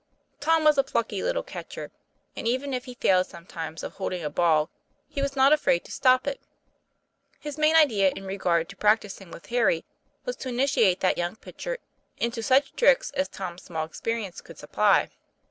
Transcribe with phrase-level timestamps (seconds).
[0.39, 1.91] Tom was a plucky little catcher,
[2.35, 4.71] and even if he failed sometimes of holding a ball
[5.07, 6.41] he was not afraid to stop it.
[7.39, 9.85] His main idea in regard to practising with Harry
[10.25, 11.77] was to initiate that young pitcher
[12.17, 15.11] into such tricks as Tom's small experience could supply.